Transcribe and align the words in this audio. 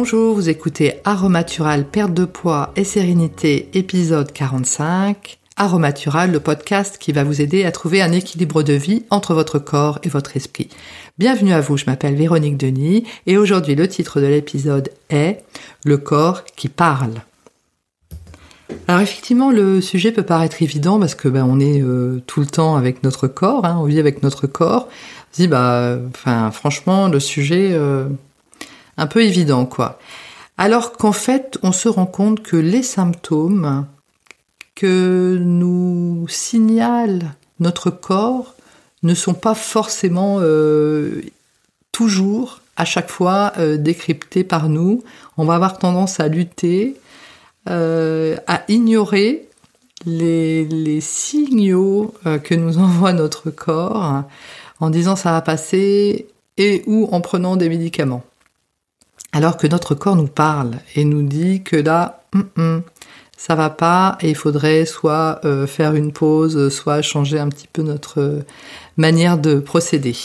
Bonjour, 0.00 0.36
vous 0.36 0.48
écoutez 0.48 1.00
Aromatural, 1.04 1.84
perte 1.84 2.14
de 2.14 2.24
poids 2.24 2.72
et 2.76 2.84
sérénité, 2.84 3.68
épisode 3.74 4.30
45. 4.30 5.40
Aromatural, 5.56 6.30
le 6.30 6.38
podcast 6.38 6.98
qui 7.00 7.10
va 7.10 7.24
vous 7.24 7.40
aider 7.40 7.64
à 7.64 7.72
trouver 7.72 8.00
un 8.00 8.12
équilibre 8.12 8.62
de 8.62 8.74
vie 8.74 9.02
entre 9.10 9.34
votre 9.34 9.58
corps 9.58 9.98
et 10.04 10.08
votre 10.08 10.36
esprit. 10.36 10.68
Bienvenue 11.18 11.52
à 11.52 11.60
vous, 11.60 11.76
je 11.76 11.86
m'appelle 11.86 12.14
Véronique 12.14 12.56
Denis 12.56 13.08
et 13.26 13.36
aujourd'hui 13.36 13.74
le 13.74 13.88
titre 13.88 14.20
de 14.20 14.26
l'épisode 14.26 14.90
est 15.10 15.42
Le 15.84 15.98
corps 15.98 16.44
qui 16.44 16.68
parle. 16.68 17.14
Alors 18.86 19.00
effectivement, 19.00 19.50
le 19.50 19.80
sujet 19.80 20.12
peut 20.12 20.22
paraître 20.22 20.62
évident 20.62 21.00
parce 21.00 21.16
que 21.16 21.26
ben, 21.26 21.44
on 21.44 21.58
est 21.58 21.82
euh, 21.82 22.22
tout 22.28 22.38
le 22.38 22.46
temps 22.46 22.76
avec 22.76 23.02
notre 23.02 23.26
corps, 23.26 23.64
hein, 23.64 23.76
on 23.80 23.84
vit 23.86 23.98
avec 23.98 24.22
notre 24.22 24.46
corps. 24.46 24.86
On 24.88 25.36
se 25.36 25.42
dit 25.42 25.48
bah, 25.48 25.98
franchement, 26.52 27.08
le 27.08 27.18
sujet 27.18 27.70
euh, 27.72 28.08
un 28.98 29.06
peu 29.06 29.22
évident 29.22 29.64
quoi. 29.64 29.98
Alors 30.58 30.92
qu'en 30.92 31.12
fait, 31.12 31.58
on 31.62 31.72
se 31.72 31.88
rend 31.88 32.06
compte 32.06 32.42
que 32.42 32.56
les 32.56 32.82
symptômes 32.82 33.86
que 34.74 35.38
nous 35.40 36.26
signale 36.28 37.34
notre 37.60 37.90
corps 37.90 38.54
ne 39.02 39.14
sont 39.14 39.34
pas 39.34 39.54
forcément 39.54 40.38
euh, 40.40 41.22
toujours 41.92 42.60
à 42.76 42.84
chaque 42.84 43.10
fois 43.10 43.52
décryptés 43.78 44.44
par 44.44 44.68
nous. 44.68 45.02
On 45.36 45.44
va 45.44 45.54
avoir 45.54 45.78
tendance 45.78 46.20
à 46.20 46.28
lutter 46.28 46.96
euh, 47.68 48.36
à 48.46 48.62
ignorer 48.68 49.46
les, 50.06 51.00
signaux 51.02 52.14
euh, 52.24 52.38
que 52.38 52.54
nous 52.54 52.78
envoie 52.78 53.12
notre 53.12 53.50
corps 53.50 54.22
en 54.80 54.90
disant 54.90 55.16
ça 55.16 55.32
va 55.32 55.42
passer 55.42 56.28
et 56.56 56.82
ou 56.86 57.08
en 57.12 57.20
prenant 57.20 57.56
des 57.56 57.68
médicaments. 57.68 58.24
Alors 59.32 59.56
que 59.56 59.66
notre 59.66 59.94
corps 59.94 60.16
nous 60.16 60.26
parle 60.26 60.72
et 60.94 61.04
nous 61.04 61.22
dit 61.22 61.62
que 61.62 61.76
là, 61.76 62.22
hum, 62.34 62.48
hum, 62.56 62.82
ça 63.36 63.54
va 63.54 63.70
pas 63.70 64.18
et 64.20 64.30
il 64.30 64.34
faudrait 64.34 64.84
soit 64.84 65.40
euh, 65.44 65.66
faire 65.66 65.94
une 65.94 66.12
pause, 66.12 66.68
soit 66.70 67.02
changer 67.02 67.38
un 67.38 67.48
petit 67.48 67.68
peu 67.72 67.82
notre 67.82 68.44
manière 68.96 69.38
de 69.38 69.60
procéder. 69.60 70.16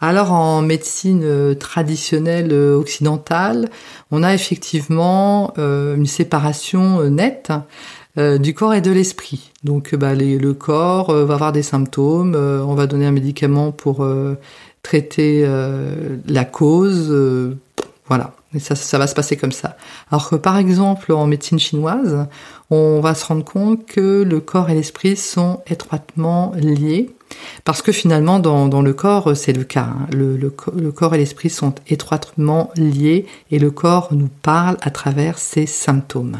Alors 0.00 0.32
en 0.32 0.60
médecine 0.60 1.22
euh, 1.24 1.54
traditionnelle 1.54 2.52
euh, 2.52 2.76
occidentale, 2.76 3.70
on 4.10 4.22
a 4.22 4.34
effectivement 4.34 5.54
euh, 5.58 5.96
une 5.96 6.06
séparation 6.06 7.02
nette 7.10 7.52
du 8.40 8.54
corps 8.54 8.72
et 8.72 8.80
de 8.80 8.90
l'esprit. 8.90 9.52
Donc 9.62 9.94
bah, 9.94 10.14
le 10.14 10.52
corps 10.54 11.12
va 11.12 11.34
avoir 11.34 11.52
des 11.52 11.62
symptômes, 11.62 12.34
on 12.34 12.74
va 12.74 12.86
donner 12.86 13.04
un 13.04 13.10
médicament 13.10 13.72
pour 13.72 14.08
traiter 14.86 15.46
la 16.26 16.44
cause, 16.44 17.14
voilà. 18.08 18.32
Et 18.54 18.58
ça, 18.58 18.74
ça 18.74 18.96
va 18.96 19.06
se 19.06 19.14
passer 19.14 19.36
comme 19.36 19.52
ça. 19.52 19.76
Alors 20.10 20.30
que 20.30 20.36
par 20.36 20.56
exemple 20.56 21.12
en 21.12 21.26
médecine 21.26 21.58
chinoise, 21.58 22.26
on 22.70 23.00
va 23.00 23.14
se 23.14 23.26
rendre 23.26 23.44
compte 23.44 23.84
que 23.84 24.22
le 24.22 24.40
corps 24.40 24.70
et 24.70 24.74
l'esprit 24.74 25.16
sont 25.16 25.60
étroitement 25.66 26.52
liés 26.56 27.10
parce 27.64 27.82
que 27.82 27.92
finalement, 27.92 28.38
dans, 28.38 28.82
le 28.82 28.92
corps, 28.92 29.36
c'est 29.36 29.52
le 29.52 29.64
cas. 29.64 29.88
Hein. 29.90 30.06
Le, 30.12 30.50
corps 30.90 31.14
et 31.14 31.18
l'esprit 31.18 31.50
sont 31.50 31.74
étroitement 31.88 32.70
liés 32.76 33.26
et 33.50 33.58
le 33.58 33.70
corps 33.70 34.08
nous 34.12 34.28
parle 34.42 34.76
à 34.80 34.90
travers 34.90 35.38
ses 35.38 35.66
symptômes. 35.66 36.38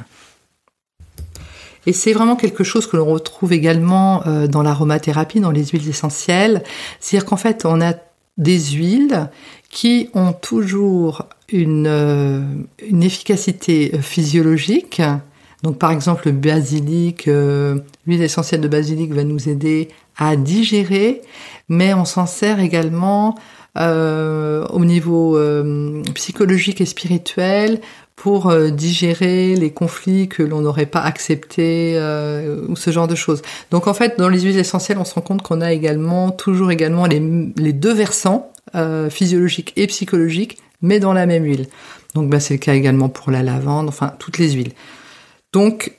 Et 1.86 1.92
c'est 1.92 2.12
vraiment 2.12 2.36
quelque 2.36 2.64
chose 2.64 2.86
que 2.86 2.96
l'on 2.96 3.06
retrouve 3.06 3.52
également 3.52 4.26
euh, 4.26 4.48
dans 4.48 4.62
l'aromathérapie, 4.62 5.40
dans 5.40 5.52
les 5.52 5.66
huiles 5.66 5.88
essentielles. 5.88 6.64
C'est-à-dire 6.98 7.26
qu'en 7.26 7.36
fait, 7.36 7.64
on 7.64 7.80
a 7.80 7.94
des 8.36 8.58
huiles 8.58 9.30
qui 9.70 10.08
ont 10.14 10.32
toujours 10.32 11.26
une, 11.48 11.86
euh, 11.86 12.40
une 12.86 13.02
efficacité 13.02 13.98
physiologique. 14.00 15.00
Donc 15.62 15.78
par 15.78 15.90
exemple, 15.90 16.26
le 16.26 16.32
basilic, 16.32 17.28
euh, 17.28 17.78
l'huile 18.06 18.22
essentielle 18.22 18.60
de 18.60 18.68
basilic 18.68 19.12
va 19.12 19.24
nous 19.24 19.48
aider 19.48 19.88
à 20.16 20.36
digérer, 20.36 21.22
mais 21.68 21.94
on 21.94 22.04
s'en 22.04 22.26
sert 22.26 22.60
également 22.60 23.36
euh, 23.78 24.66
au 24.68 24.84
niveau 24.84 25.36
euh, 25.36 26.02
psychologique 26.14 26.80
et 26.80 26.86
spirituel 26.86 27.80
pour 28.16 28.48
euh, 28.48 28.70
digérer 28.70 29.54
les 29.54 29.70
conflits 29.70 30.28
que 30.28 30.42
l'on 30.42 30.62
n'aurait 30.62 30.86
pas 30.86 31.00
acceptés 31.00 31.96
ou 32.68 32.74
ce 32.74 32.90
genre 32.90 33.08
de 33.08 33.14
choses. 33.14 33.42
Donc 33.70 33.86
en 33.86 33.94
fait, 33.94 34.18
dans 34.18 34.28
les 34.28 34.40
huiles 34.40 34.58
essentielles, 34.58 34.98
on 34.98 35.04
se 35.04 35.14
rend 35.14 35.20
compte 35.20 35.42
qu'on 35.42 35.60
a 35.60 35.72
également 35.72 36.30
toujours 36.30 36.70
également 36.70 37.06
les, 37.06 37.20
deux 37.72 37.92
versants 37.92 38.50
physiologiques 39.10 39.72
et 39.76 39.86
psychologiques, 39.86 40.58
mais 40.82 40.98
dans 40.98 41.12
la 41.12 41.26
même 41.26 41.44
huile. 41.44 41.66
Donc 42.14 42.30
bah, 42.30 42.40
c'est 42.40 42.54
le 42.54 42.58
cas 42.58 42.74
également 42.74 43.08
pour 43.08 43.30
la 43.30 43.42
lavande, 43.42 43.88
enfin 43.88 44.14
toutes 44.18 44.38
les 44.38 44.52
huiles. 44.52 44.72
Donc 45.52 45.92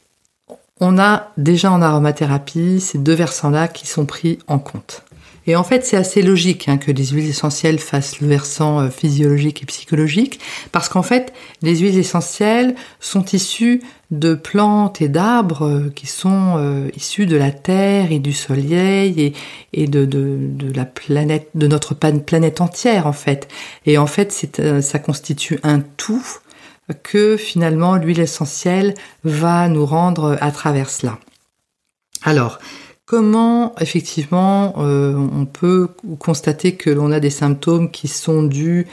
on 0.79 0.99
a 0.99 1.31
déjà 1.37 1.71
en 1.71 1.81
aromathérapie 1.81 2.79
ces 2.79 2.97
deux 2.97 3.13
versants-là 3.13 3.67
qui 3.67 3.87
sont 3.87 4.05
pris 4.05 4.39
en 4.47 4.59
compte. 4.59 5.03
Et 5.47 5.55
en 5.55 5.63
fait, 5.63 5.85
c'est 5.85 5.95
assez 5.95 6.21
logique 6.21 6.67
hein, 6.67 6.77
que 6.77 6.91
les 6.91 7.05
huiles 7.07 7.29
essentielles 7.29 7.79
fassent 7.79 8.19
le 8.19 8.27
versant 8.27 8.81
euh, 8.81 8.89
physiologique 8.89 9.63
et 9.63 9.65
psychologique, 9.65 10.41
parce 10.73 10.89
qu'en 10.89 11.03
fait, 11.03 11.33
les 11.61 11.77
huiles 11.77 11.97
essentielles 11.97 12.75
sont 12.99 13.23
issues 13.31 13.81
de 14.11 14.35
plantes 14.35 15.01
et 15.01 15.07
d'arbres 15.07 15.65
euh, 15.65 15.89
qui 15.95 16.05
sont 16.05 16.55
euh, 16.57 16.89
issus 16.97 17.25
de 17.25 17.37
la 17.37 17.51
Terre 17.51 18.11
et 18.11 18.19
du 18.19 18.33
Soleil 18.33 19.33
et, 19.71 19.87
de, 19.87 20.03
de, 20.03 20.71
la 20.73 20.85
planète, 20.85 21.49
de 21.55 21.67
notre 21.67 21.93
planète 21.93 22.59
entière 22.59 23.07
en 23.07 23.13
fait. 23.13 23.47
Et 23.85 23.97
en 23.97 24.07
fait, 24.07 24.59
ça 24.81 24.99
constitue 24.99 25.59
un 25.63 25.79
tout 25.79 26.25
que 27.03 27.37
finalement 27.37 27.95
l'huile 27.95 28.19
essentielle 28.19 28.93
va 29.23 29.67
nous 29.67 29.85
rendre 29.85 30.37
à 30.41 30.51
travers 30.51 30.89
cela. 30.89 31.19
Alors, 32.23 32.59
comment 33.07 33.73
effectivement 33.79 34.75
euh, 34.79 35.15
on 35.15 35.45
peut 35.45 35.87
constater 36.19 36.75
que 36.75 36.89
l'on 36.89 37.11
a 37.13 37.21
des 37.21 37.29
symptômes 37.29 37.89
qui 37.89 38.09
sont 38.09 38.43
dus 38.43 38.85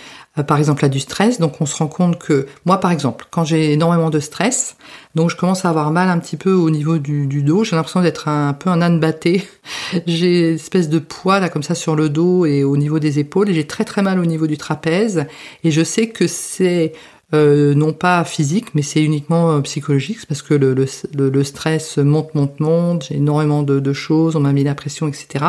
par 0.47 0.57
exemple 0.57 0.85
à 0.85 0.89
du 0.89 1.01
stress? 1.01 1.41
Donc 1.41 1.61
on 1.61 1.67
se 1.67 1.77
rend 1.77 1.89
compte 1.89 2.19
que 2.19 2.47
moi 2.65 2.79
par 2.79 2.93
exemple, 2.93 3.27
quand 3.31 3.45
j'ai 3.45 3.73
énormément 3.73 4.11
de 4.11 4.21
stress, 4.21 4.77
donc 5.17 5.31
je 5.31 5.37
commence 5.37 5.65
à 5.65 5.71
avoir 5.71 5.91
mal 5.91 6.09
un 6.09 6.19
petit 6.21 6.37
peu 6.37 6.53
au 6.53 6.71
niveau 6.71 6.99
du, 6.99 7.43
dos, 7.43 7.65
j'ai 7.65 7.75
l'impression 7.75 8.03
d'être 8.03 8.29
un, 8.29 8.53
peu 8.53 8.71
un 8.71 8.81
âne 8.83 9.01
batté. 9.01 9.47
j'ai 10.07 10.51
une 10.51 10.55
espèce 10.55 10.89
de 10.89 11.01
poids 11.01 11.41
là 11.41 11.49
comme 11.49 11.65
ça 11.65 11.75
sur 11.75 11.97
le 11.97 12.09
dos 12.09 12.47
et 12.47 12.63
au 12.63 12.77
niveau 12.77 13.01
des 13.01 13.19
épaules. 13.19 13.51
Et 13.51 13.55
j'ai 13.55 13.67
très 13.67 13.85
très 13.85 14.03
mal 14.03 14.21
au 14.21 14.27
niveau 14.27 14.47
du 14.47 14.57
trapèze. 14.57 15.27
Et 15.65 15.73
je 15.73 15.83
sais 15.83 16.09
que 16.09 16.29
c'est 16.29 16.93
euh, 17.35 17.75
non 17.75 17.93
pas 17.93 18.25
physique, 18.25 18.75
mais 18.75 18.83
c'est 18.83 19.03
uniquement 19.03 19.51
euh, 19.51 19.61
psychologique, 19.61 20.19
parce 20.29 20.41
que 20.41 20.55
le, 20.55 21.45
stress 21.45 21.99
monte, 21.99 22.35
monte, 22.35 22.61
monte, 22.61 23.07
j'ai 23.09 23.17
énormément 23.17 23.63
de, 23.65 23.93
choses, 23.93 24.37
on 24.37 24.41
m'a 24.41 24.53
mis 24.53 24.63
la 24.63 24.75
pression, 24.77 25.09
etc. 25.09 25.45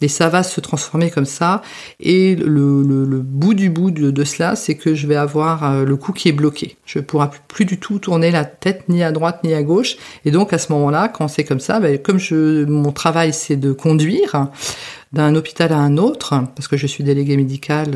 Et 0.00 0.08
ça 0.08 0.28
va 0.30 0.42
se 0.42 0.60
transformer 0.60 1.10
comme 1.10 1.26
ça. 1.26 1.60
Et 2.00 2.36
le, 2.36 3.20
bout 3.20 3.52
du 3.52 3.68
bout 3.68 3.90
de, 3.90 4.24
cela, 4.24 4.56
c'est 4.56 4.76
que 4.76 4.94
je 4.94 5.06
vais 5.06 5.16
avoir 5.16 5.64
euh, 5.64 5.84
le 5.84 5.96
cou 5.96 6.12
qui 6.12 6.28
est 6.28 6.32
bloqué. 6.32 6.76
Je 6.86 7.00
ne 7.00 7.04
pourrai 7.04 7.28
plus 7.48 7.66
du 7.66 7.78
tout 7.78 7.98
tourner 7.98 8.30
la 8.30 8.44
tête 8.44 8.88
ni 8.88 9.02
à 9.02 9.12
droite 9.12 9.40
ni 9.44 9.52
à 9.52 9.62
gauche. 9.62 9.96
Et 10.24 10.30
donc 10.30 10.54
à 10.54 10.58
ce 10.58 10.72
moment-là, 10.72 11.08
quand 11.08 11.28
c'est 11.28 11.44
comme 11.44 11.60
ça, 11.60 11.80
ben, 11.80 11.98
comme 11.98 12.18
je, 12.18 12.64
mon 12.64 12.92
travail 12.92 13.34
c'est 13.34 13.56
de 13.56 13.72
conduire 13.72 14.48
d'un 15.12 15.34
hôpital 15.34 15.72
à 15.72 15.78
un 15.78 15.98
autre, 15.98 16.30
parce 16.54 16.66
que 16.66 16.76
je 16.76 16.86
suis 16.86 17.04
délégué 17.04 17.36
médical 17.36 17.90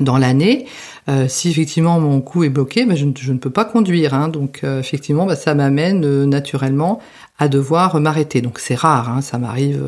dans 0.00 0.18
l'année. 0.18 0.66
Euh, 1.08 1.26
si 1.28 1.50
effectivement 1.50 2.00
mon 2.00 2.20
cou 2.20 2.44
est 2.44 2.48
bloqué, 2.48 2.84
ben 2.84 2.96
je, 2.96 3.04
ne 3.04 3.38
peux 3.38 3.50
pas 3.50 3.64
conduire. 3.64 4.14
Hein. 4.14 4.28
donc 4.28 4.60
euh, 4.64 4.80
effectivement, 4.80 5.26
ben, 5.26 5.36
ça 5.36 5.54
m'amène 5.54 6.04
euh, 6.04 6.26
naturellement 6.26 7.00
à 7.38 7.48
devoir 7.48 8.00
m'arrêter. 8.00 8.40
Donc 8.40 8.58
c'est 8.58 8.74
rare, 8.74 9.10
hein, 9.10 9.20
ça 9.20 9.38
m'arrive 9.38 9.82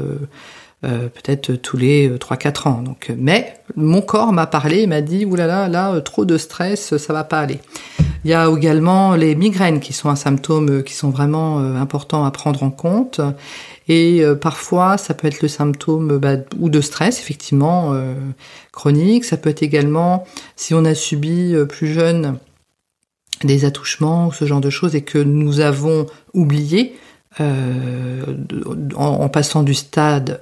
peut-être 0.81 1.55
tous 1.55 1.77
les 1.77 2.09
3-4 2.09 2.69
ans. 2.69 2.83
Donc, 2.83 3.13
mais 3.19 3.55
mon 3.75 4.01
corps 4.01 4.33
m'a 4.33 4.47
parlé, 4.47 4.87
m'a 4.87 5.01
dit 5.01 5.25
oulala, 5.25 5.67
là, 5.67 5.93
là, 5.93 6.01
trop 6.01 6.25
de 6.25 6.39
stress, 6.39 6.97
ça 6.99 7.13
va 7.13 7.25
pas 7.25 7.41
aller. 7.41 7.59
Il 8.29 8.33
y 8.33 8.35
a 8.35 8.47
également 8.55 9.15
les 9.15 9.35
migraines 9.35 9.81
qui 9.81 9.95
sont 9.95 10.11
un 10.11 10.15
symptôme 10.15 10.83
qui 10.83 10.93
sont 10.93 11.09
vraiment 11.09 11.57
importants 11.59 12.27
à 12.27 12.31
prendre 12.31 12.63
en 12.63 12.71
compte. 12.71 13.23
Et 13.89 14.23
euh, 14.23 14.35
parfois, 14.35 14.99
ça 14.99 15.15
peut 15.15 15.27
être 15.27 15.41
le 15.41 15.49
symptôme 15.49 16.19
bah, 16.19 16.37
ou 16.59 16.69
de 16.69 16.81
stress, 16.81 17.21
effectivement, 17.21 17.95
euh, 17.95 18.15
chronique. 18.71 19.25
Ça 19.25 19.39
peut 19.39 19.49
être 19.49 19.63
également, 19.63 20.27
si 20.57 20.75
on 20.75 20.85
a 20.85 20.95
subi 20.95 21.55
euh, 21.55 21.65
plus 21.65 21.93
jeune 21.93 22.39
des 23.45 23.65
attouchements 23.65 24.27
ou 24.27 24.33
ce 24.33 24.45
genre 24.45 24.61
de 24.61 24.69
choses 24.69 24.95
et 24.95 25.03
que 25.03 25.19
nous 25.19 25.61
avons 25.61 26.07
oublié, 26.35 26.97
en, 28.97 29.29
passant 29.29 29.63
du 29.63 29.75
stade 29.75 30.41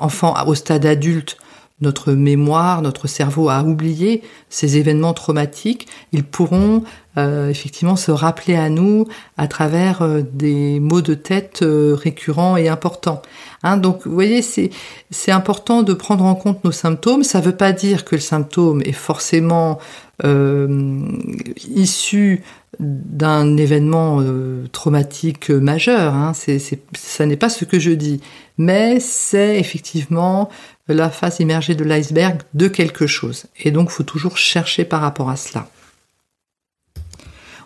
enfant 0.00 0.34
au 0.48 0.56
stade 0.56 0.84
adulte, 0.84 1.36
notre 1.80 2.12
mémoire, 2.12 2.80
notre 2.80 3.06
cerveau 3.06 3.50
a 3.50 3.62
oublié 3.62 4.22
ces 4.48 4.78
événements 4.78 5.12
traumatiques, 5.12 5.86
ils 6.12 6.24
pourront 6.24 6.84
euh, 7.18 7.48
effectivement 7.48 7.96
se 7.96 8.10
rappeler 8.10 8.56
à 8.56 8.70
nous 8.70 9.06
à 9.36 9.46
travers 9.46 10.02
euh, 10.02 10.22
des 10.22 10.80
maux 10.80 11.02
de 11.02 11.14
tête 11.14 11.60
euh, 11.62 11.94
récurrents 11.94 12.56
et 12.56 12.68
importants. 12.68 13.20
Hein, 13.62 13.76
donc 13.76 14.06
vous 14.06 14.14
voyez, 14.14 14.42
c'est 14.42 15.32
important 15.32 15.82
de 15.82 15.92
prendre 15.92 16.24
en 16.24 16.34
compte 16.34 16.64
nos 16.64 16.72
symptômes. 16.72 17.24
Ça 17.24 17.40
ne 17.40 17.44
veut 17.44 17.56
pas 17.56 17.72
dire 17.72 18.04
que 18.04 18.14
le 18.14 18.20
symptôme 18.20 18.82
est 18.82 18.92
forcément 18.92 19.78
issu 21.68 22.42
d'un 22.80 23.56
événement 23.58 24.22
traumatique 24.72 25.50
majeur. 25.50 26.14
Hein. 26.14 26.32
Ça 26.94 27.26
n'est 27.26 27.36
pas 27.36 27.50
ce 27.50 27.66
que 27.66 27.78
je 27.78 27.90
dis, 27.90 28.22
mais 28.56 28.98
c'est 28.98 29.58
effectivement 29.58 30.48
la 30.88 31.10
face 31.10 31.40
immergée 31.40 31.74
de 31.74 31.84
l'iceberg 31.84 32.40
de 32.54 32.68
quelque 32.68 33.06
chose. 33.06 33.46
Et 33.58 33.70
donc, 33.70 33.88
il 33.90 33.94
faut 33.94 34.02
toujours 34.02 34.38
chercher 34.38 34.84
par 34.84 35.00
rapport 35.00 35.30
à 35.30 35.36
cela. 35.36 35.68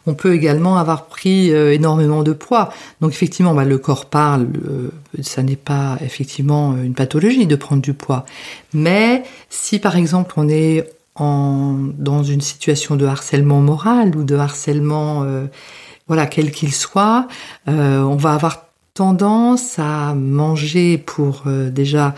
On 0.06 0.14
peut 0.14 0.34
également 0.34 0.78
avoir 0.78 1.06
pris 1.06 1.52
euh, 1.52 1.74
énormément 1.74 2.22
de 2.22 2.32
poids. 2.32 2.72
Donc 3.00 3.12
effectivement, 3.12 3.54
bah, 3.54 3.64
le 3.64 3.78
corps 3.78 4.06
parle, 4.06 4.48
euh, 4.66 4.90
ça 5.22 5.42
n'est 5.42 5.56
pas 5.56 5.98
effectivement 6.00 6.74
une 6.76 6.94
pathologie 6.94 7.46
de 7.46 7.56
prendre 7.56 7.82
du 7.82 7.92
poids. 7.92 8.24
Mais 8.72 9.22
si 9.50 9.78
par 9.78 9.96
exemple 9.96 10.34
on 10.36 10.48
est 10.48 10.90
en, 11.16 11.76
dans 11.98 12.22
une 12.22 12.40
situation 12.40 12.96
de 12.96 13.04
harcèlement 13.04 13.60
moral 13.60 14.16
ou 14.16 14.24
de 14.24 14.36
harcèlement, 14.36 15.22
euh, 15.24 15.44
voilà, 16.08 16.26
quel 16.26 16.50
qu'il 16.50 16.72
soit, 16.72 17.28
on 17.68 18.16
va 18.16 18.32
avoir 18.32 18.69
tendance 18.94 19.78
à 19.78 20.14
manger 20.14 20.98
pour 20.98 21.44
déjà 21.46 22.14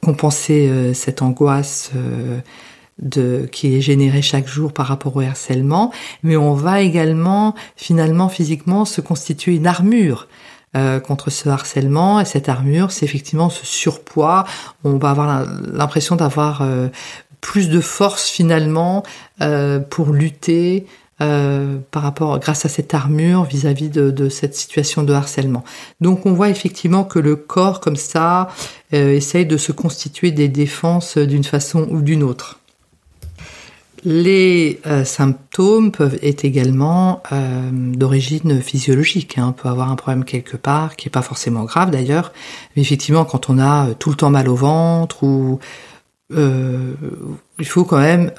compenser 0.00 0.92
cette 0.94 1.22
angoisse 1.22 1.90
de, 3.02 3.48
qui 3.50 3.76
est 3.76 3.80
généré 3.80 4.22
chaque 4.22 4.46
jour 4.46 4.72
par 4.72 4.86
rapport 4.86 5.16
au 5.16 5.20
harcèlement, 5.20 5.92
mais 6.22 6.36
on 6.36 6.54
va 6.54 6.80
également 6.80 7.54
finalement 7.76 8.28
physiquement 8.28 8.84
se 8.84 9.00
constituer 9.00 9.56
une 9.56 9.66
armure 9.66 10.28
euh, 10.76 11.00
contre 11.00 11.30
ce 11.30 11.48
harcèlement. 11.48 12.20
Et 12.20 12.24
cette 12.24 12.48
armure 12.48 12.92
c'est 12.92 13.04
effectivement 13.04 13.50
ce 13.50 13.66
surpoids. 13.66 14.44
On 14.84 14.96
va 14.96 15.10
avoir 15.10 15.46
l'impression 15.72 16.16
d'avoir 16.16 16.62
euh, 16.62 16.88
plus 17.42 17.68
de 17.68 17.80
force 17.80 18.30
finalement 18.30 19.02
euh, 19.42 19.78
pour 19.78 20.12
lutter 20.12 20.86
par 21.92 22.02
rapport 22.02 22.40
grâce 22.40 22.64
à 22.64 22.68
cette 22.68 22.94
armure 22.94 23.44
vis-à-vis 23.44 23.90
de, 23.90 24.28
cette 24.28 24.56
situation 24.56 25.04
de 25.04 25.12
harcèlement. 25.12 25.62
Donc 26.00 26.26
on 26.26 26.32
voit 26.32 26.48
effectivement 26.48 27.04
que 27.04 27.20
le 27.20 27.36
corps 27.36 27.78
comme 27.78 27.94
ça 27.94 28.48
essaye 28.90 29.46
de 29.46 29.56
se 29.56 29.70
constituer 29.70 30.32
des 30.32 30.48
défenses 30.48 31.18
d'une 31.18 31.44
façon 31.44 31.86
ou 31.90 32.02
d'une 32.02 32.24
autre. 32.24 32.58
Les 34.04 34.80
euh, 34.86 35.04
symptômes 35.04 35.92
peuvent 35.92 36.18
être 36.22 36.44
également 36.44 37.22
euh, 37.30 37.70
d'origine 37.72 38.60
physiologique. 38.60 39.38
Hein. 39.38 39.46
On 39.50 39.52
peut 39.52 39.68
avoir 39.68 39.92
un 39.92 39.96
problème 39.96 40.24
quelque 40.24 40.56
part, 40.56 40.96
qui 40.96 41.06
n'est 41.06 41.12
pas 41.12 41.22
forcément 41.22 41.62
grave 41.64 41.92
d'ailleurs, 41.92 42.32
mais 42.74 42.82
effectivement 42.82 43.24
quand 43.24 43.48
on 43.48 43.60
a 43.60 43.86
euh, 43.86 43.94
tout 43.96 44.10
le 44.10 44.16
temps 44.16 44.30
mal 44.30 44.48
au 44.48 44.56
ventre 44.56 45.22
ou 45.22 45.60
il 46.34 47.66
faut 47.66 47.84
quand 47.84 48.00
même 48.00 48.30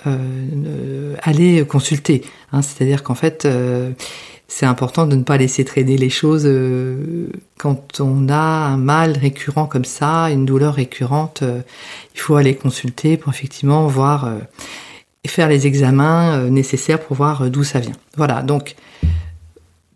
aller 1.21 1.65
consulter. 1.65 2.23
Hein. 2.51 2.61
C'est-à-dire 2.61 3.03
qu'en 3.03 3.15
fait, 3.15 3.47
c'est 4.47 4.65
important 4.65 5.07
de 5.07 5.15
ne 5.15 5.23
pas 5.23 5.37
laisser 5.37 5.65
traîner 5.65 5.97
les 5.97 6.09
choses 6.09 6.49
quand 7.57 7.99
on 7.99 8.29
a 8.29 8.35
un 8.35 8.77
mal 8.77 9.17
récurrent 9.17 9.65
comme 9.65 9.85
ça, 9.85 10.29
une 10.29 10.45
douleur 10.45 10.75
récurrente. 10.75 11.43
il 12.15 12.19
faut 12.19 12.35
aller 12.35 12.55
consulter 12.55 13.17
pour 13.17 13.31
effectivement 13.31 13.87
voir 13.87 14.31
et 15.23 15.27
faire 15.27 15.49
les 15.49 15.67
examens 15.67 16.37
euh, 16.37 16.49
nécessaires 16.49 16.99
pour 16.99 17.15
voir 17.15 17.43
euh, 17.43 17.49
d'où 17.49 17.63
ça 17.63 17.79
vient. 17.79 17.95
Voilà, 18.17 18.41
donc 18.41 18.75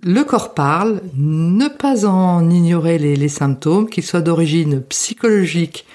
le 0.03 0.23
corps 0.23 0.53
parle, 0.53 1.01
ne 1.15 1.67
pas 1.67 2.05
en 2.05 2.49
ignorer 2.49 2.97
les, 2.97 3.27
symptômes, 3.27 3.89
qu'ils 3.89 4.05
soient 4.05 4.21
d'origine 4.21 4.81
psychologique 4.83 5.85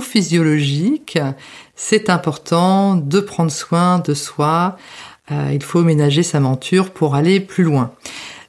physiologique. 0.00 1.18
C'est 1.74 2.10
important 2.10 2.96
de 2.96 3.20
prendre 3.20 3.50
soin 3.50 3.98
de 3.98 4.14
soi. 4.14 4.76
Euh, 5.30 5.50
il 5.52 5.62
faut 5.62 5.82
ménager 5.82 6.22
sa 6.22 6.40
menture 6.40 6.90
pour 6.90 7.14
aller 7.14 7.40
plus 7.40 7.64
loin. 7.64 7.92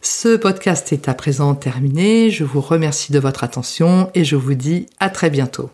Ce 0.02 0.38
podcast 0.38 0.94
est 0.94 1.10
à 1.10 1.14
présent 1.14 1.56
terminé. 1.56 2.30
Je 2.30 2.44
vous 2.44 2.62
remercie 2.62 3.12
de 3.12 3.20
votre 3.20 3.44
attention 3.44 4.10
et 4.16 4.24
je 4.24 4.36
vous 4.36 4.54
dis 4.54 4.86
à 5.00 5.10
très 5.10 5.30
bientôt. 5.30 5.70